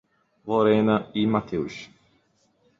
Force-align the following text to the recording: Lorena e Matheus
Lorena 0.47 1.11
e 1.13 1.27
Matheus 1.27 1.87